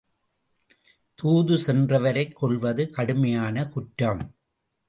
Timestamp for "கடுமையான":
2.89-3.67